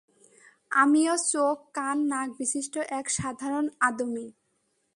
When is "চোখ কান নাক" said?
1.31-2.29